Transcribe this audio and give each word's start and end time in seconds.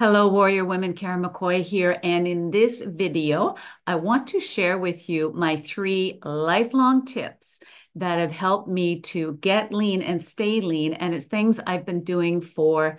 Hello, 0.00 0.26
Warrior 0.28 0.64
Women. 0.64 0.94
Karen 0.94 1.22
McCoy 1.22 1.62
here. 1.62 1.96
And 2.02 2.26
in 2.26 2.50
this 2.50 2.80
video, 2.80 3.54
I 3.86 3.94
want 3.94 4.26
to 4.28 4.40
share 4.40 4.76
with 4.76 5.08
you 5.08 5.32
my 5.32 5.56
three 5.56 6.18
lifelong 6.24 7.04
tips 7.04 7.60
that 7.94 8.18
have 8.18 8.32
helped 8.32 8.68
me 8.68 9.02
to 9.02 9.34
get 9.34 9.72
lean 9.72 10.02
and 10.02 10.24
stay 10.24 10.60
lean. 10.60 10.94
And 10.94 11.14
it's 11.14 11.26
things 11.26 11.60
I've 11.64 11.86
been 11.86 12.02
doing 12.02 12.40
for 12.40 12.98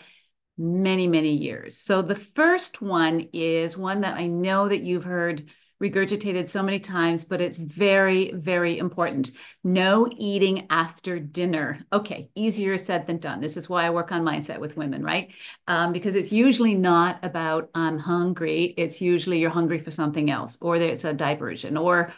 many, 0.58 1.10
many 1.10 1.34
years. 1.34 1.78
So 1.78 2.02
the 2.02 2.16
first 2.16 2.82
one 2.82 3.28
is 3.34 3.78
one 3.78 4.02
that 4.02 4.16
I 4.16 4.28
know 4.28 4.70
that 4.70 4.82
you've 4.82 5.04
heard 5.04 5.50
regurgitated 5.84 6.48
so 6.48 6.64
many 6.64 6.80
times, 6.80 7.24
but 7.24 7.42
it's 7.42 7.58
very, 7.58 8.32
very 8.32 8.78
important. 8.78 9.32
No 9.64 10.08
eating 10.18 10.68
after 10.70 11.20
dinner. 11.20 11.80
Okay, 11.92 12.30
easier 12.36 12.78
said 12.78 13.08
than 13.08 13.18
done. 13.18 13.42
This 13.42 13.58
is 13.58 13.70
why 13.70 13.86
I 13.86 13.90
work 13.90 14.12
on 14.12 14.24
mindset 14.24 14.60
with 14.60 14.78
women, 14.78 15.04
right? 15.04 15.30
Um, 15.68 15.92
because 15.92 16.16
it's 16.16 16.32
usually 16.32 16.76
not 16.76 17.20
about 17.24 17.70
I'm 17.76 17.98
hungry. 17.98 18.74
It's 18.78 19.02
usually 19.02 19.40
you're 19.40 19.50
hungry 19.50 19.80
for 19.80 19.92
something 19.92 20.30
else, 20.32 20.58
or 20.62 20.78
it's 20.78 21.04
a 21.04 21.14
diversion, 21.14 21.78
or 21.78 22.14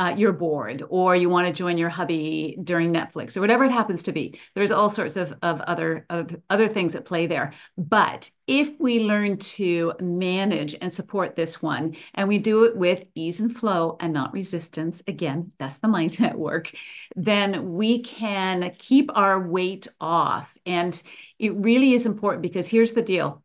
uh, 0.00 0.14
you're 0.16 0.32
bored 0.32 0.82
or 0.88 1.14
you 1.14 1.28
want 1.28 1.46
to 1.46 1.52
join 1.52 1.76
your 1.76 1.90
hubby 1.90 2.56
during 2.64 2.90
Netflix 2.90 3.36
or 3.36 3.42
whatever 3.42 3.64
it 3.64 3.70
happens 3.70 4.02
to 4.04 4.12
be. 4.12 4.40
There's 4.54 4.72
all 4.72 4.88
sorts 4.88 5.16
of, 5.16 5.34
of 5.42 5.60
other 5.60 6.06
of 6.08 6.34
other 6.48 6.68
things 6.68 6.94
at 6.94 7.04
play 7.04 7.26
there. 7.26 7.52
But 7.76 8.30
if 8.46 8.80
we 8.80 9.00
learn 9.00 9.36
to 9.36 9.92
manage 10.00 10.74
and 10.80 10.90
support 10.90 11.36
this 11.36 11.60
one, 11.60 11.96
and 12.14 12.28
we 12.28 12.38
do 12.38 12.64
it 12.64 12.74
with 12.74 13.04
ease 13.14 13.40
and 13.40 13.54
flow 13.54 13.98
and 14.00 14.14
not 14.14 14.32
resistance, 14.32 15.02
again, 15.06 15.52
that's 15.58 15.78
the 15.78 15.88
mindset 15.96 16.34
work, 16.34 16.72
then 17.14 17.74
we 17.74 17.98
can 18.02 18.72
keep 18.78 19.10
our 19.14 19.46
weight 19.46 19.86
off. 20.00 20.56
And 20.64 21.00
it 21.38 21.54
really 21.56 21.92
is 21.92 22.06
important 22.06 22.40
because 22.40 22.66
here's 22.66 22.94
the 22.94 23.02
deal 23.02 23.42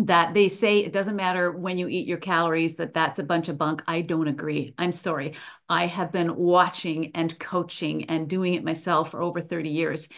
that 0.00 0.34
they 0.34 0.48
say 0.48 0.78
it 0.78 0.92
doesn't 0.92 1.14
matter 1.14 1.52
when 1.52 1.78
you 1.78 1.86
eat 1.86 2.08
your 2.08 2.18
calories 2.18 2.74
that 2.76 2.92
that's 2.92 3.20
a 3.20 3.24
bunch 3.24 3.48
of 3.48 3.56
bunk. 3.56 3.82
I 3.86 4.00
don't 4.00 4.26
agree. 4.26 4.74
I'm 4.76 4.90
sorry. 4.90 5.34
I 5.68 5.86
have 5.86 6.10
been 6.10 6.34
watching 6.34 7.12
and 7.14 7.38
coaching 7.38 8.06
and 8.06 8.28
doing 8.28 8.54
it 8.54 8.64
myself 8.64 9.12
for 9.12 9.22
over 9.22 9.40
30 9.40 9.68
years. 9.68 10.08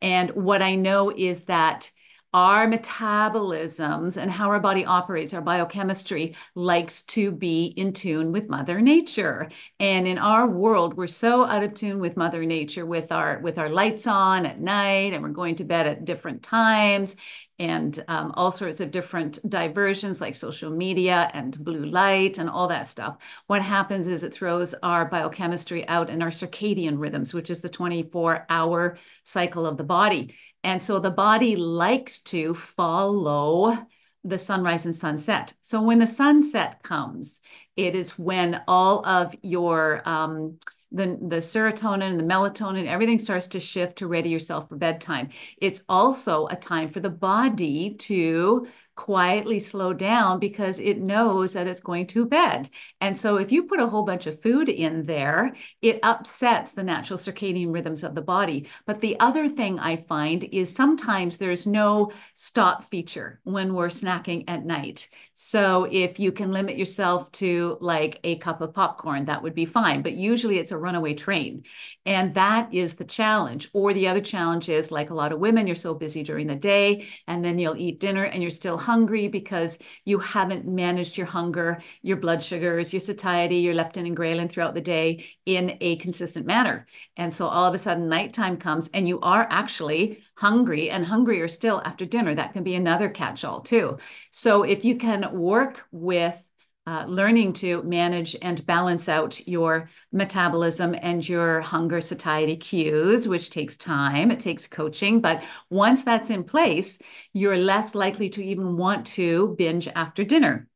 And 0.00 0.30
what 0.30 0.62
i 0.62 0.74
know 0.74 1.12
is 1.14 1.44
that 1.44 1.90
our 2.34 2.66
metabolisms 2.66 4.18
and 4.18 4.30
how 4.30 4.50
our 4.50 4.60
body 4.60 4.84
operates, 4.84 5.32
our 5.32 5.40
biochemistry 5.40 6.36
likes 6.54 7.00
to 7.02 7.30
be 7.30 7.66
in 7.76 7.94
tune 7.94 8.30
with 8.30 8.50
Mother 8.50 8.80
Nature. 8.82 9.50
And 9.80 10.06
in 10.06 10.18
our 10.18 10.46
world, 10.46 10.98
we're 10.98 11.06
so 11.06 11.44
out 11.44 11.62
of 11.62 11.72
tune 11.72 11.98
with 11.98 12.16
Mother 12.16 12.44
Nature 12.44 12.84
with 12.84 13.10
our 13.10 13.38
with 13.40 13.58
our 13.58 13.70
lights 13.70 14.06
on 14.06 14.44
at 14.44 14.60
night 14.60 15.14
and 15.14 15.22
we're 15.22 15.30
going 15.30 15.54
to 15.56 15.64
bed 15.64 15.86
at 15.86 16.04
different 16.04 16.42
times 16.42 17.16
and 17.58 18.04
um, 18.08 18.32
all 18.34 18.52
sorts 18.52 18.80
of 18.80 18.90
different 18.90 19.38
diversions 19.48 20.20
like 20.20 20.34
social 20.34 20.70
media 20.70 21.30
and 21.32 21.62
blue 21.64 21.86
light 21.86 22.38
and 22.38 22.50
all 22.50 22.68
that 22.68 22.86
stuff. 22.86 23.16
What 23.46 23.62
happens 23.62 24.06
is 24.06 24.24
it 24.24 24.34
throws 24.34 24.74
our 24.82 25.06
biochemistry 25.06 25.86
out 25.88 26.10
and 26.10 26.22
our 26.22 26.30
circadian 26.30 26.98
rhythms, 26.98 27.32
which 27.32 27.50
is 27.50 27.62
the 27.62 27.68
24 27.68 28.46
hour 28.50 28.98
cycle 29.24 29.66
of 29.66 29.76
the 29.76 29.84
body. 29.84 30.34
And 30.64 30.82
so 30.82 30.98
the 30.98 31.10
body 31.10 31.56
likes 31.56 32.20
to 32.22 32.52
follow 32.52 33.76
the 34.24 34.38
sunrise 34.38 34.84
and 34.84 34.94
sunset. 34.94 35.54
So 35.60 35.80
when 35.80 36.00
the 36.00 36.06
sunset 36.06 36.82
comes, 36.82 37.40
it 37.76 37.94
is 37.94 38.18
when 38.18 38.60
all 38.66 39.06
of 39.06 39.34
your 39.42 40.02
um, 40.04 40.58
the, 40.92 41.18
the 41.20 41.36
serotonin 41.36 42.10
and 42.10 42.20
the 42.20 42.24
melatonin, 42.24 42.86
everything 42.86 43.18
starts 43.18 43.48
to 43.48 43.60
shift 43.60 43.98
to 43.98 44.06
ready 44.06 44.30
yourself 44.30 44.68
for 44.68 44.76
bedtime. 44.76 45.30
It's 45.58 45.82
also 45.88 46.46
a 46.46 46.56
time 46.56 46.88
for 46.88 47.00
the 47.00 47.10
body 47.10 47.94
to 47.94 48.66
quietly 48.96 49.58
slow 49.58 49.92
down 49.92 50.40
because 50.40 50.80
it 50.80 50.98
knows 50.98 51.52
that 51.52 51.66
it's 51.66 51.80
going 51.80 52.06
to 52.06 52.24
bed. 52.24 52.68
And 53.00 53.16
so 53.16 53.36
if 53.36 53.52
you 53.52 53.64
put 53.64 53.78
a 53.78 53.86
whole 53.86 54.04
bunch 54.04 54.26
of 54.26 54.40
food 54.40 54.68
in 54.68 55.04
there, 55.04 55.54
it 55.82 56.00
upsets 56.02 56.72
the 56.72 56.82
natural 56.82 57.18
circadian 57.18 57.72
rhythms 57.72 58.02
of 58.02 58.14
the 58.14 58.22
body. 58.22 58.68
But 58.86 59.00
the 59.00 59.20
other 59.20 59.48
thing 59.48 59.78
I 59.78 59.96
find 59.96 60.44
is 60.44 60.74
sometimes 60.74 61.36
there's 61.36 61.66
no 61.66 62.10
stop 62.34 62.84
feature 62.90 63.40
when 63.44 63.74
we're 63.74 63.88
snacking 63.88 64.44
at 64.48 64.64
night. 64.64 65.08
So 65.34 65.86
if 65.92 66.18
you 66.18 66.32
can 66.32 66.50
limit 66.50 66.78
yourself 66.78 67.30
to 67.32 67.76
like 67.80 68.18
a 68.24 68.38
cup 68.38 68.62
of 68.62 68.72
popcorn, 68.72 69.26
that 69.26 69.42
would 69.42 69.54
be 69.54 69.66
fine. 69.66 70.00
But 70.00 70.14
usually 70.14 70.58
it's 70.58 70.72
a 70.72 70.78
runaway 70.78 71.12
train. 71.12 71.64
And 72.06 72.32
that 72.34 72.72
is 72.72 72.94
the 72.94 73.04
challenge. 73.04 73.68
Or 73.74 73.92
the 73.92 74.08
other 74.08 74.22
challenge 74.22 74.70
is 74.70 74.90
like 74.90 75.10
a 75.10 75.14
lot 75.14 75.32
of 75.32 75.38
women, 75.38 75.66
you're 75.66 75.76
so 75.76 75.92
busy 75.92 76.22
during 76.22 76.46
the 76.46 76.56
day 76.56 77.06
and 77.28 77.44
then 77.44 77.58
you'll 77.58 77.76
eat 77.76 78.00
dinner 78.00 78.24
and 78.24 78.42
you're 78.42 78.50
still 78.50 78.78
hungry 78.86 79.26
because 79.26 79.78
you 80.04 80.18
haven't 80.20 80.64
managed 80.66 81.18
your 81.18 81.26
hunger, 81.26 81.82
your 82.02 82.16
blood 82.16 82.42
sugars, 82.42 82.92
your 82.92 83.00
satiety, 83.00 83.56
your 83.56 83.74
leptin 83.74 84.06
and 84.06 84.16
ghrelin 84.16 84.48
throughout 84.48 84.74
the 84.74 84.80
day 84.80 85.26
in 85.44 85.76
a 85.80 85.96
consistent 85.96 86.46
manner. 86.46 86.86
And 87.16 87.34
so 87.34 87.46
all 87.48 87.66
of 87.66 87.74
a 87.74 87.78
sudden 87.78 88.08
nighttime 88.08 88.56
comes 88.56 88.88
and 88.94 89.08
you 89.08 89.18
are 89.20 89.46
actually 89.50 90.22
hungry 90.36 90.88
and 90.90 91.04
hungrier 91.04 91.48
still 91.48 91.82
after 91.84 92.06
dinner. 92.06 92.34
That 92.34 92.52
can 92.52 92.62
be 92.62 92.76
another 92.76 93.08
catch 93.08 93.44
all 93.44 93.60
too. 93.60 93.98
So 94.30 94.62
if 94.62 94.84
you 94.84 94.96
can 94.96 95.36
work 95.36 95.84
with 95.90 96.45
uh, 96.86 97.04
learning 97.06 97.52
to 97.52 97.82
manage 97.82 98.36
and 98.42 98.64
balance 98.66 99.08
out 99.08 99.46
your 99.48 99.88
metabolism 100.12 100.94
and 101.02 101.28
your 101.28 101.60
hunger 101.60 102.00
satiety 102.00 102.56
cues, 102.56 103.26
which 103.26 103.50
takes 103.50 103.76
time, 103.76 104.30
it 104.30 104.40
takes 104.40 104.66
coaching. 104.66 105.20
But 105.20 105.42
once 105.70 106.04
that's 106.04 106.30
in 106.30 106.44
place, 106.44 106.98
you're 107.32 107.56
less 107.56 107.94
likely 107.94 108.28
to 108.30 108.44
even 108.44 108.76
want 108.76 109.06
to 109.08 109.54
binge 109.58 109.88
after 109.88 110.24
dinner. 110.24 110.68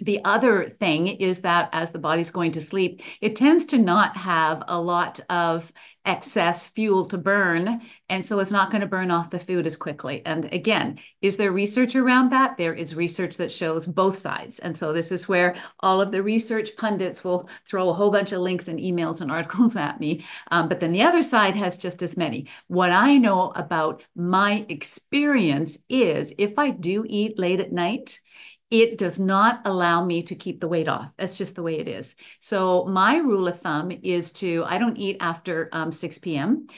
The 0.00 0.24
other 0.24 0.68
thing 0.68 1.08
is 1.08 1.40
that 1.40 1.68
as 1.72 1.92
the 1.92 1.98
body's 1.98 2.30
going 2.30 2.52
to 2.52 2.60
sleep, 2.60 3.02
it 3.20 3.36
tends 3.36 3.66
to 3.66 3.78
not 3.78 4.16
have 4.16 4.62
a 4.66 4.80
lot 4.80 5.20
of 5.28 5.70
excess 6.06 6.66
fuel 6.66 7.04
to 7.06 7.18
burn. 7.18 7.80
And 8.08 8.24
so 8.24 8.38
it's 8.38 8.50
not 8.50 8.70
going 8.70 8.80
to 8.80 8.86
burn 8.86 9.10
off 9.10 9.30
the 9.30 9.38
food 9.38 9.66
as 9.66 9.76
quickly. 9.76 10.22
And 10.24 10.46
again, 10.52 10.98
is 11.20 11.36
there 11.36 11.52
research 11.52 11.94
around 11.94 12.30
that? 12.30 12.56
There 12.56 12.72
is 12.72 12.94
research 12.94 13.36
that 13.36 13.52
shows 13.52 13.86
both 13.86 14.16
sides. 14.16 14.58
And 14.60 14.76
so 14.76 14.92
this 14.92 15.12
is 15.12 15.28
where 15.28 15.56
all 15.80 16.00
of 16.00 16.10
the 16.10 16.22
research 16.22 16.70
pundits 16.78 17.22
will 17.22 17.48
throw 17.66 17.90
a 17.90 17.92
whole 17.92 18.10
bunch 18.10 18.32
of 18.32 18.40
links 18.40 18.68
and 18.68 18.80
emails 18.80 19.20
and 19.20 19.30
articles 19.38 19.76
at 19.76 20.00
me. 20.00 20.24
Um, 20.50 20.68
but 20.68 20.80
then 20.80 20.92
the 20.92 21.02
other 21.02 21.22
side 21.22 21.54
has 21.54 21.76
just 21.76 22.02
as 22.02 22.16
many. 22.16 22.48
What 22.68 22.90
I 22.90 23.18
know 23.18 23.52
about 23.54 24.02
my 24.16 24.64
experience 24.70 25.76
is 25.90 26.32
if 26.38 26.58
I 26.58 26.70
do 26.70 27.04
eat 27.06 27.38
late 27.38 27.60
at 27.60 27.72
night, 27.72 28.20
it 28.70 28.98
does 28.98 29.18
not 29.18 29.60
allow 29.64 30.04
me 30.04 30.22
to 30.22 30.34
keep 30.34 30.60
the 30.60 30.68
weight 30.68 30.88
off. 30.88 31.10
That's 31.16 31.34
just 31.34 31.56
the 31.56 31.62
way 31.62 31.78
it 31.78 31.88
is. 31.88 32.14
So 32.38 32.84
my 32.86 33.16
rule 33.16 33.48
of 33.48 33.60
thumb 33.60 33.90
is 34.02 34.30
to 34.32 34.64
I 34.66 34.78
don't 34.78 34.96
eat 34.96 35.16
after 35.20 35.68
um, 35.72 35.90
6 35.90 36.18
p.m. 36.18 36.68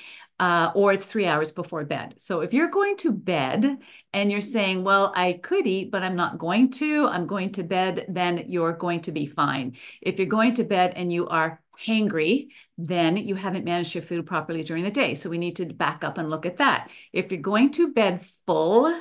Uh, 0.40 0.72
or 0.74 0.92
it's 0.92 1.06
three 1.06 1.26
hours 1.26 1.52
before 1.52 1.84
bed. 1.84 2.14
So 2.16 2.40
if 2.40 2.52
you're 2.52 2.70
going 2.70 2.96
to 2.98 3.12
bed 3.12 3.78
and 4.12 4.32
you're 4.32 4.40
saying, 4.40 4.82
well, 4.82 5.12
I 5.14 5.34
could 5.34 5.66
eat, 5.68 5.92
but 5.92 6.02
I'm 6.02 6.16
not 6.16 6.38
going 6.38 6.70
to, 6.72 7.06
I'm 7.06 7.28
going 7.28 7.52
to 7.52 7.62
bed, 7.62 8.06
then 8.08 8.44
you're 8.48 8.72
going 8.72 9.02
to 9.02 9.12
be 9.12 9.26
fine. 9.26 9.76
If 10.00 10.18
you're 10.18 10.26
going 10.26 10.54
to 10.54 10.64
bed 10.64 10.94
and 10.96 11.12
you 11.12 11.28
are 11.28 11.60
hangry, 11.78 12.48
then 12.76 13.16
you 13.18 13.36
haven't 13.36 13.64
managed 13.64 13.94
your 13.94 14.02
food 14.02 14.26
properly 14.26 14.64
during 14.64 14.82
the 14.82 14.90
day. 14.90 15.14
So 15.14 15.30
we 15.30 15.38
need 15.38 15.56
to 15.56 15.66
back 15.66 16.02
up 16.02 16.18
and 16.18 16.28
look 16.28 16.46
at 16.46 16.56
that. 16.56 16.90
If 17.12 17.30
you're 17.30 17.40
going 17.40 17.70
to 17.72 17.92
bed 17.92 18.26
full, 18.46 19.00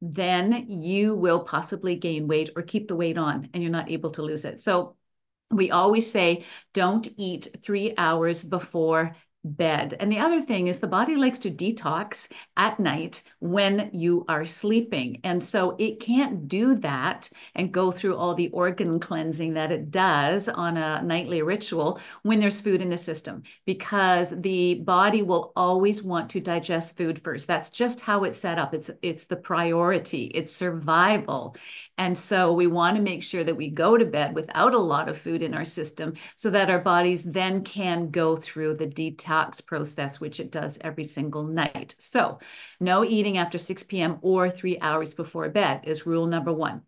then 0.00 0.66
you 0.68 1.14
will 1.14 1.44
possibly 1.44 1.96
gain 1.96 2.26
weight 2.26 2.50
or 2.56 2.62
keep 2.62 2.88
the 2.88 2.96
weight 2.96 3.18
on 3.18 3.48
and 3.52 3.62
you're 3.62 3.72
not 3.72 3.90
able 3.90 4.10
to 4.12 4.22
lose 4.22 4.44
it. 4.44 4.60
So 4.60 4.96
we 5.50 5.70
always 5.70 6.10
say 6.10 6.44
don't 6.72 7.06
eat 7.16 7.48
three 7.62 7.94
hours 7.96 8.44
before 8.44 9.16
bed. 9.42 9.96
And 9.98 10.12
the 10.12 10.18
other 10.18 10.42
thing 10.42 10.66
is 10.66 10.80
the 10.80 10.86
body 10.86 11.16
likes 11.16 11.38
to 11.40 11.50
detox 11.50 12.28
at 12.56 12.78
night 12.78 13.22
when 13.38 13.88
you 13.92 14.24
are 14.28 14.44
sleeping. 14.44 15.20
And 15.24 15.42
so 15.42 15.76
it 15.78 16.00
can't 16.00 16.46
do 16.46 16.74
that 16.76 17.30
and 17.54 17.72
go 17.72 17.90
through 17.90 18.16
all 18.16 18.34
the 18.34 18.48
organ 18.48 19.00
cleansing 19.00 19.54
that 19.54 19.72
it 19.72 19.90
does 19.90 20.48
on 20.48 20.76
a 20.76 21.02
nightly 21.02 21.40
ritual 21.40 22.00
when 22.22 22.38
there's 22.38 22.60
food 22.60 22.82
in 22.82 22.90
the 22.90 22.98
system 22.98 23.42
because 23.64 24.34
the 24.36 24.74
body 24.74 25.22
will 25.22 25.52
always 25.56 26.02
want 26.02 26.28
to 26.30 26.40
digest 26.40 26.96
food 26.96 27.18
first. 27.22 27.46
That's 27.46 27.70
just 27.70 28.00
how 28.00 28.24
it's 28.24 28.38
set 28.38 28.58
up. 28.58 28.74
It's 28.74 28.90
it's 29.00 29.24
the 29.24 29.36
priority. 29.36 30.24
It's 30.34 30.52
survival. 30.52 31.56
And 31.96 32.16
so 32.16 32.52
we 32.52 32.66
want 32.66 32.96
to 32.96 33.02
make 33.02 33.22
sure 33.22 33.44
that 33.44 33.56
we 33.56 33.70
go 33.70 33.96
to 33.96 34.04
bed 34.04 34.34
without 34.34 34.74
a 34.74 34.78
lot 34.78 35.08
of 35.08 35.18
food 35.18 35.42
in 35.42 35.54
our 35.54 35.64
system 35.64 36.14
so 36.36 36.50
that 36.50 36.70
our 36.70 36.78
bodies 36.78 37.24
then 37.24 37.62
can 37.62 38.10
go 38.10 38.36
through 38.36 38.74
the 38.74 38.86
detox 38.86 39.29
detox 39.30 39.64
process, 39.64 40.20
which 40.20 40.40
it 40.40 40.50
does 40.50 40.78
every 40.80 41.04
single 41.04 41.44
night. 41.44 41.94
So, 41.98 42.38
no 42.80 43.04
eating 43.04 43.38
after 43.38 43.58
6 43.58 43.82
p.m. 43.84 44.18
or 44.22 44.50
three 44.50 44.78
hours 44.80 45.14
before 45.14 45.48
bed 45.48 45.82
is 45.84 46.06
rule 46.06 46.26
number 46.26 46.52
one. 46.52 46.82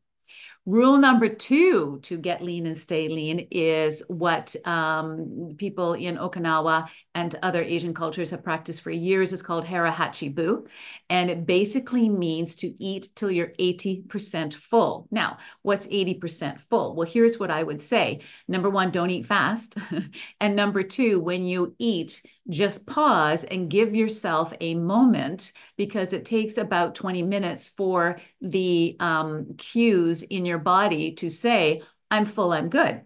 Rule 0.64 0.96
number 0.96 1.28
two 1.28 1.98
to 2.02 2.16
get 2.16 2.40
lean 2.40 2.66
and 2.66 2.78
stay 2.78 3.08
lean 3.08 3.48
is 3.50 4.00
what 4.06 4.54
um, 4.64 5.48
people 5.58 5.94
in 5.94 6.16
Okinawa 6.16 6.88
and 7.16 7.34
other 7.42 7.62
Asian 7.62 7.92
cultures 7.92 8.30
have 8.30 8.44
practiced 8.44 8.80
for 8.82 8.92
years. 8.92 9.32
It's 9.32 9.42
called 9.42 9.64
Hara 9.64 9.90
Hachi 9.90 10.32
Bu. 10.32 10.64
And 11.10 11.28
it 11.30 11.46
basically 11.46 12.08
means 12.08 12.54
to 12.56 12.68
eat 12.80 13.08
till 13.16 13.30
you're 13.30 13.52
80% 13.58 14.54
full. 14.54 15.08
Now, 15.10 15.38
what's 15.62 15.88
80% 15.88 16.60
full? 16.60 16.94
Well, 16.94 17.08
here's 17.08 17.40
what 17.40 17.50
I 17.50 17.64
would 17.64 17.82
say. 17.82 18.20
Number 18.46 18.70
one, 18.70 18.92
don't 18.92 19.10
eat 19.10 19.26
fast. 19.26 19.76
and 20.40 20.54
number 20.54 20.84
two, 20.84 21.20
when 21.20 21.44
you 21.44 21.74
eat, 21.78 22.22
just 22.48 22.86
pause 22.86 23.44
and 23.44 23.70
give 23.70 23.94
yourself 23.94 24.52
a 24.60 24.74
moment 24.74 25.52
because 25.76 26.12
it 26.12 26.24
takes 26.24 26.56
about 26.56 26.94
20 26.94 27.22
minutes 27.22 27.68
for 27.68 28.18
the 28.40 28.96
um, 28.98 29.54
cues 29.58 30.22
in 30.24 30.44
your 30.44 30.51
body 30.58 31.14
to 31.16 31.30
say, 31.30 31.82
I'm 32.10 32.24
full, 32.24 32.52
I'm 32.52 32.68
good. 32.68 33.02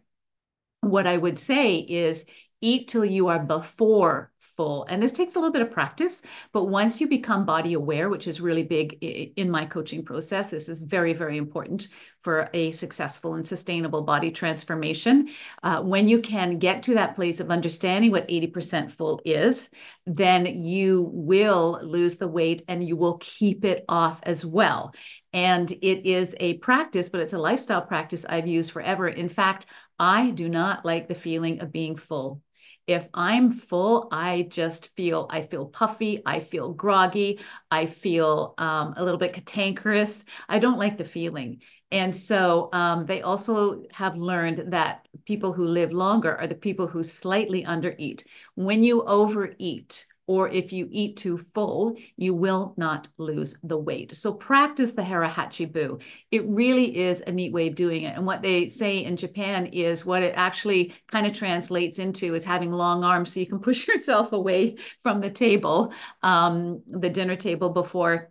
What 0.80 1.06
I 1.06 1.16
would 1.16 1.38
say 1.38 1.76
is 1.78 2.24
eat 2.66 2.88
till 2.88 3.04
you 3.04 3.28
are 3.28 3.38
before 3.38 4.32
full. 4.38 4.86
And 4.88 5.02
this 5.02 5.12
takes 5.12 5.34
a 5.34 5.38
little 5.38 5.52
bit 5.52 5.62
of 5.62 5.70
practice, 5.70 6.22
but 6.52 6.64
once 6.64 7.00
you 7.00 7.06
become 7.06 7.44
body 7.44 7.74
aware, 7.74 8.08
which 8.08 8.26
is 8.26 8.40
really 8.40 8.62
big 8.62 8.94
in 9.02 9.50
my 9.50 9.66
coaching 9.66 10.04
process, 10.04 10.50
this 10.50 10.68
is 10.68 10.80
very, 10.80 11.12
very 11.12 11.36
important 11.36 11.88
for 12.22 12.48
a 12.54 12.72
successful 12.72 13.34
and 13.34 13.46
sustainable 13.46 14.02
body 14.02 14.30
transformation. 14.30 15.28
Uh, 15.62 15.82
when 15.82 16.08
you 16.08 16.20
can 16.20 16.58
get 16.58 16.82
to 16.82 16.94
that 16.94 17.14
place 17.14 17.38
of 17.38 17.50
understanding 17.50 18.10
what 18.10 18.26
80% 18.28 18.90
full 18.90 19.20
is, 19.24 19.68
then 20.06 20.46
you 20.46 21.10
will 21.12 21.78
lose 21.82 22.16
the 22.16 22.28
weight 22.28 22.62
and 22.66 22.82
you 22.82 22.96
will 22.96 23.18
keep 23.18 23.64
it 23.64 23.84
off 23.88 24.20
as 24.22 24.44
well. 24.44 24.92
And 25.32 25.70
it 25.70 26.08
is 26.08 26.34
a 26.40 26.54
practice, 26.58 27.10
but 27.10 27.20
it's 27.20 27.34
a 27.34 27.38
lifestyle 27.38 27.82
practice 27.82 28.24
I've 28.26 28.46
used 28.46 28.70
forever. 28.70 29.06
In 29.06 29.28
fact, 29.28 29.66
I 29.98 30.30
do 30.30 30.48
not 30.48 30.84
like 30.84 31.08
the 31.08 31.14
feeling 31.14 31.60
of 31.60 31.72
being 31.72 31.96
full. 31.96 32.42
If 32.86 33.08
I'm 33.14 33.50
full, 33.50 34.08
I 34.12 34.42
just 34.42 34.94
feel, 34.94 35.26
I 35.30 35.42
feel 35.42 35.66
puffy, 35.66 36.22
I 36.24 36.38
feel 36.40 36.72
groggy, 36.72 37.40
I 37.70 37.86
feel 37.86 38.54
um, 38.58 38.94
a 38.96 39.04
little 39.04 39.18
bit 39.18 39.32
cantankerous. 39.34 40.24
I 40.48 40.60
don't 40.60 40.78
like 40.78 40.96
the 40.96 41.04
feeling. 41.04 41.62
And 41.96 42.14
so 42.14 42.68
um, 42.74 43.06
they 43.06 43.22
also 43.22 43.82
have 43.90 44.18
learned 44.18 44.70
that 44.70 45.08
people 45.24 45.54
who 45.54 45.64
live 45.64 45.92
longer 45.92 46.36
are 46.36 46.46
the 46.46 46.54
people 46.54 46.86
who 46.86 47.02
slightly 47.02 47.64
undereat. 47.64 48.22
When 48.54 48.82
you 48.82 49.02
overeat, 49.04 50.06
or 50.26 50.50
if 50.50 50.74
you 50.74 50.88
eat 50.90 51.16
too 51.16 51.38
full, 51.38 51.96
you 52.18 52.34
will 52.34 52.74
not 52.76 53.08
lose 53.16 53.56
the 53.62 53.78
weight. 53.78 54.14
So 54.14 54.30
practice 54.30 54.92
the 54.92 55.02
Hara 55.02 55.30
Hachi 55.30 55.72
Bu. 55.72 55.98
It 56.30 56.44
really 56.46 56.98
is 56.98 57.22
a 57.26 57.32
neat 57.32 57.54
way 57.54 57.68
of 57.68 57.74
doing 57.74 58.02
it. 58.02 58.14
And 58.14 58.26
what 58.26 58.42
they 58.42 58.68
say 58.68 59.02
in 59.02 59.16
Japan 59.16 59.64
is 59.64 60.04
what 60.04 60.22
it 60.22 60.34
actually 60.36 60.92
kind 61.10 61.26
of 61.26 61.32
translates 61.32 61.98
into 61.98 62.34
is 62.34 62.44
having 62.44 62.72
long 62.72 63.04
arms 63.04 63.32
so 63.32 63.40
you 63.40 63.46
can 63.46 63.60
push 63.60 63.88
yourself 63.88 64.32
away 64.32 64.76
from 64.98 65.22
the 65.22 65.30
table, 65.30 65.94
um, 66.22 66.82
the 66.86 67.08
dinner 67.08 67.36
table 67.36 67.70
before 67.70 68.30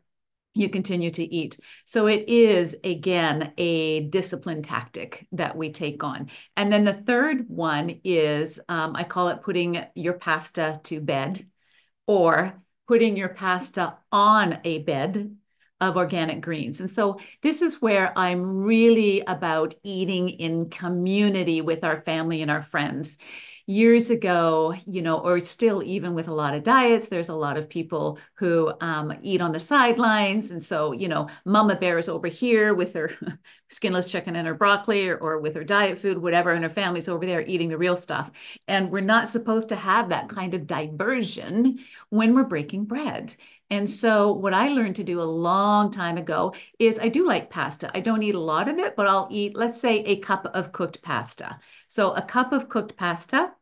you 0.56 0.70
continue 0.70 1.12
to 1.12 1.24
eat. 1.24 1.60
So 1.84 2.08
it 2.08 2.30
is, 2.30 2.76
again, 2.84 3.54
a 3.58 4.06
discipline 4.08 4.64
tactic 4.64 5.28
that 5.34 5.56
we 5.56 5.72
take 5.72 6.04
on. 6.04 6.32
And 6.56 6.72
then 6.72 6.86
the 6.86 7.04
third 7.06 7.50
one 7.50 8.00
is 8.04 8.60
um, 8.70 8.96
I 8.96 9.04
call 9.04 9.28
it 9.28 9.44
putting 9.44 9.84
your 9.96 10.14
pasta 10.14 10.80
to 10.86 11.02
bed 11.02 11.46
or 12.08 12.62
putting 12.88 13.18
your 13.18 13.30
pasta 13.30 13.98
on 14.12 14.60
a 14.64 14.80
bed 14.80 15.36
of 15.82 15.98
organic 15.98 16.40
greens. 16.40 16.80
And 16.80 16.90
so 16.90 17.20
this 17.42 17.62
is 17.62 17.82
where 17.82 18.18
I'm 18.18 18.64
really 18.64 19.22
about 19.28 19.76
eating 19.84 20.30
in 20.30 20.70
community 20.70 21.60
with 21.60 21.84
our 21.84 22.00
family 22.00 22.42
and 22.42 22.50
our 22.50 22.62
friends 22.62 23.18
years 23.68 24.12
ago, 24.12 24.74
you 24.86 25.02
know, 25.02 25.18
or 25.20 25.40
still 25.40 25.82
even 25.84 26.14
with 26.14 26.28
a 26.28 26.34
lot 26.34 26.54
of 26.54 26.64
diets, 26.64 27.08
there's 27.08 27.30
a 27.30 27.36
lot 27.36 27.58
of 27.58 27.68
people 27.70 28.20
who 28.36 28.72
um, 28.82 29.12
eat 29.22 29.42
on 29.42 29.52
the 29.52 29.60
sidelines. 29.60 30.52
And 30.52 30.64
so, 30.64 30.92
you 30.92 31.08
know, 31.08 31.28
mama 31.46 31.76
bear 31.76 31.98
is 31.98 32.08
over 32.08 32.28
here 32.28 32.74
with 32.76 32.94
her 32.94 33.12
skinless 33.70 34.12
chicken 34.12 34.36
and 34.36 34.48
her 34.48 34.54
broccoli 34.54 35.08
or, 35.08 35.18
or 35.18 35.40
with 35.40 35.56
her 35.56 35.64
diet 35.64 35.98
food, 35.98 36.18
whatever, 36.18 36.52
and 36.52 36.64
her 36.64 36.70
family's 36.70 37.08
over 37.08 37.26
there 37.26 37.42
eating 37.42 37.70
the 37.70 37.78
real 37.78 37.96
stuff. 37.96 38.32
And 38.68 38.92
we're 38.92 39.02
not 39.02 39.30
supposed 39.30 39.70
to 39.70 39.76
have 39.76 40.10
that 40.10 40.30
kind 40.30 40.54
of 40.54 40.68
diversion 40.68 41.80
when 42.10 42.36
we're 42.36 42.44
breaking 42.44 42.86
bread. 42.86 43.36
And 43.70 43.90
so, 43.90 44.32
what 44.32 44.54
I 44.54 44.70
learned 44.70 44.96
to 44.98 45.04
do 45.04 45.22
a 45.22 45.24
long 45.24 45.92
time 45.92 46.18
ago 46.18 46.54
is 46.80 47.00
I 47.00 47.10
do 47.10 47.26
like 47.26 47.50
pasta. 47.50 47.92
I 47.96 48.00
don't 48.02 48.24
eat 48.24 48.36
a 48.36 48.40
lot 48.40 48.70
of 48.70 48.78
it, 48.78 48.96
but 48.96 49.08
I'll 49.08 49.28
eat, 49.32 49.56
let's 49.58 49.80
say, 49.80 50.04
a 50.06 50.18
cup 50.20 50.46
of 50.54 50.72
cooked 50.72 51.02
pasta. 51.02 51.60
So, 51.88 52.12
a 52.14 52.22
cup 52.22 52.54
of 52.54 52.70
cooked 52.70 52.96
pasta 52.98 53.54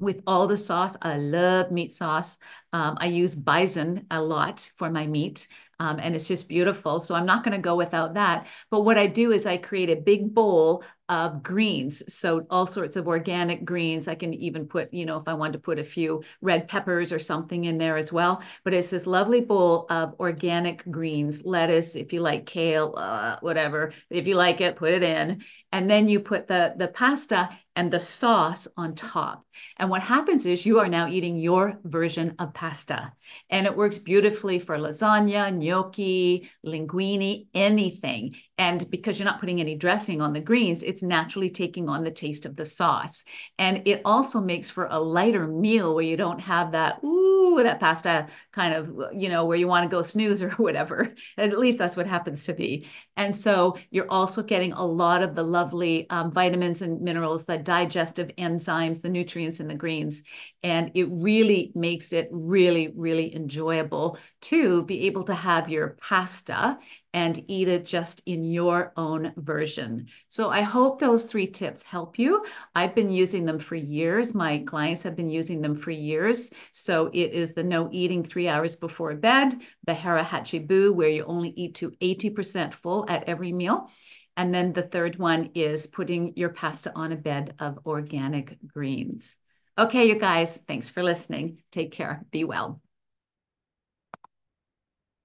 with 0.00 0.22
all 0.26 0.46
the 0.46 0.56
sauce. 0.56 0.96
I 1.02 1.16
love 1.16 1.70
meat 1.70 1.92
sauce. 1.92 2.38
Um, 2.72 2.96
I 3.00 3.06
use 3.06 3.34
bison 3.34 4.06
a 4.10 4.22
lot 4.22 4.70
for 4.76 4.90
my 4.90 5.06
meat. 5.06 5.48
Um, 5.80 5.98
and 6.00 6.14
it's 6.14 6.28
just 6.28 6.48
beautiful. 6.48 7.00
So 7.00 7.14
I'm 7.14 7.26
not 7.26 7.44
going 7.44 7.56
to 7.56 7.62
go 7.62 7.76
without 7.76 8.14
that. 8.14 8.46
But 8.70 8.82
what 8.82 8.98
I 8.98 9.06
do 9.06 9.32
is 9.32 9.46
I 9.46 9.56
create 9.56 9.90
a 9.90 9.96
big 9.96 10.32
bowl 10.34 10.84
of 11.08 11.42
greens. 11.42 12.02
So 12.12 12.46
all 12.48 12.66
sorts 12.66 12.96
of 12.96 13.08
organic 13.08 13.64
greens. 13.64 14.08
I 14.08 14.14
can 14.14 14.32
even 14.32 14.66
put, 14.66 14.92
you 14.92 15.04
know, 15.04 15.18
if 15.18 15.28
I 15.28 15.34
wanted 15.34 15.54
to 15.54 15.58
put 15.58 15.78
a 15.78 15.84
few 15.84 16.22
red 16.40 16.66
peppers 16.66 17.12
or 17.12 17.18
something 17.18 17.64
in 17.64 17.76
there 17.76 17.96
as 17.96 18.12
well. 18.12 18.42
But 18.64 18.72
it's 18.72 18.88
this 18.88 19.06
lovely 19.06 19.40
bowl 19.40 19.86
of 19.90 20.14
organic 20.18 20.90
greens, 20.90 21.44
lettuce, 21.44 21.94
if 21.94 22.12
you 22.12 22.20
like 22.20 22.46
kale, 22.46 22.94
uh, 22.96 23.36
whatever. 23.40 23.92
If 24.08 24.26
you 24.26 24.34
like 24.34 24.60
it, 24.60 24.76
put 24.76 24.92
it 24.92 25.02
in. 25.02 25.42
And 25.72 25.90
then 25.90 26.08
you 26.08 26.20
put 26.20 26.46
the, 26.46 26.74
the 26.76 26.88
pasta 26.88 27.50
and 27.76 27.90
the 27.90 27.98
sauce 27.98 28.68
on 28.76 28.94
top. 28.94 29.44
And 29.76 29.90
what 29.90 30.02
happens 30.02 30.46
is 30.46 30.64
you 30.64 30.78
are 30.78 30.88
now 30.88 31.08
eating 31.08 31.36
your 31.36 31.78
version 31.82 32.36
of 32.38 32.54
pasta. 32.54 33.12
And 33.50 33.66
it 33.66 33.76
works 33.76 33.98
beautifully 33.98 34.60
for 34.60 34.78
lasagna, 34.78 35.52
gnocchi, 35.52 36.48
linguine, 36.64 37.48
anything. 37.54 38.36
And 38.56 38.88
because 38.90 39.18
you're 39.18 39.24
not 39.24 39.40
putting 39.40 39.60
any 39.60 39.74
dressing 39.74 40.20
on 40.20 40.32
the 40.32 40.40
greens, 40.40 40.84
it's 40.94 41.02
naturally 41.02 41.50
taking 41.50 41.88
on 41.88 42.04
the 42.04 42.10
taste 42.12 42.46
of 42.46 42.54
the 42.54 42.64
sauce. 42.64 43.24
And 43.58 43.82
it 43.84 44.00
also 44.04 44.40
makes 44.40 44.70
for 44.70 44.86
a 44.88 45.00
lighter 45.00 45.48
meal 45.48 45.92
where 45.92 46.04
you 46.04 46.16
don't 46.16 46.40
have 46.40 46.70
that, 46.70 47.02
ooh, 47.02 47.60
that 47.64 47.80
pasta 47.80 48.28
kind 48.52 48.74
of, 48.74 49.12
you 49.12 49.28
know, 49.28 49.44
where 49.44 49.56
you 49.56 49.66
want 49.66 49.90
to 49.90 49.94
go 49.94 50.02
snooze 50.02 50.40
or 50.40 50.50
whatever. 50.66 51.12
At 51.36 51.58
least 51.58 51.78
that's 51.78 51.96
what 51.96 52.06
happens 52.06 52.44
to 52.44 52.54
be. 52.54 52.86
And 53.16 53.34
so 53.34 53.76
you're 53.90 54.10
also 54.10 54.44
getting 54.44 54.72
a 54.72 54.86
lot 54.86 55.20
of 55.20 55.34
the 55.34 55.42
lovely 55.42 56.08
um, 56.10 56.30
vitamins 56.30 56.80
and 56.80 57.00
minerals, 57.00 57.44
the 57.44 57.58
digestive 57.58 58.30
enzymes, 58.38 59.02
the 59.02 59.08
nutrients 59.08 59.58
in 59.58 59.66
the 59.66 59.74
greens. 59.74 60.22
And 60.62 60.92
it 60.94 61.08
really 61.10 61.72
makes 61.74 62.12
it 62.12 62.28
really, 62.30 62.92
really 62.94 63.34
enjoyable 63.34 64.18
to 64.42 64.84
be 64.84 65.06
able 65.08 65.24
to 65.24 65.34
have 65.34 65.68
your 65.68 65.96
pasta 66.00 66.78
and 67.14 67.44
eat 67.46 67.68
it 67.68 67.86
just 67.86 68.22
in 68.26 68.44
your 68.44 68.92
own 68.96 69.32
version. 69.36 70.08
So 70.28 70.50
I 70.50 70.62
hope 70.62 70.98
those 70.98 71.22
three 71.24 71.46
tips 71.46 71.82
help 71.82 72.18
you. 72.18 72.44
I've 72.74 72.96
been 72.96 73.08
using 73.08 73.46
them 73.46 73.60
for 73.60 73.76
years. 73.76 74.34
My 74.34 74.58
clients 74.66 75.04
have 75.04 75.14
been 75.14 75.30
using 75.30 75.62
them 75.62 75.76
for 75.76 75.92
years. 75.92 76.50
So 76.72 77.06
it 77.12 77.30
is 77.32 77.52
the 77.52 77.62
no 77.62 77.88
eating 77.92 78.24
three 78.24 78.48
hours 78.48 78.74
before 78.74 79.14
bed, 79.14 79.54
the 79.86 79.94
Hara 79.94 80.24
Hachi 80.24 80.66
Bu, 80.66 80.92
where 80.92 81.08
you 81.08 81.24
only 81.24 81.50
eat 81.50 81.76
to 81.76 81.92
80% 82.02 82.74
full 82.74 83.08
at 83.08 83.28
every 83.28 83.52
meal. 83.52 83.88
And 84.36 84.52
then 84.52 84.72
the 84.72 84.82
third 84.82 85.16
one 85.16 85.50
is 85.54 85.86
putting 85.86 86.36
your 86.36 86.48
pasta 86.48 86.92
on 86.96 87.12
a 87.12 87.16
bed 87.16 87.54
of 87.60 87.78
organic 87.86 88.58
greens. 88.66 89.36
Okay, 89.78 90.08
you 90.08 90.18
guys, 90.18 90.56
thanks 90.66 90.90
for 90.90 91.04
listening. 91.04 91.62
Take 91.70 91.92
care. 91.92 92.24
Be 92.32 92.42
well. 92.42 92.80